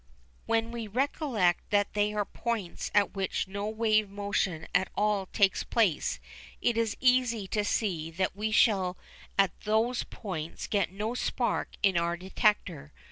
When 0.47 0.71
we 0.71 0.87
recollect 0.87 1.69
that 1.69 1.93
they 1.93 2.11
are 2.11 2.25
points 2.25 2.89
at 2.95 3.13
which 3.13 3.47
no 3.47 3.67
wave 3.69 4.09
motion 4.09 4.65
at 4.73 4.89
all 4.95 5.27
takes 5.27 5.63
place 5.63 6.19
it 6.59 6.75
is 6.75 6.97
easy 6.99 7.47
to 7.49 7.63
see 7.63 8.09
that 8.09 8.35
we 8.35 8.49
shall 8.49 8.97
at 9.37 9.51
those 9.61 10.03
points 10.03 10.65
get 10.65 10.91
no 10.91 11.13
spark 11.13 11.75
in 11.83 11.97
our 11.97 12.17
detector. 12.17 12.91